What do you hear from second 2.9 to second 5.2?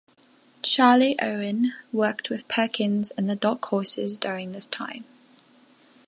and the Dark Horses during this time.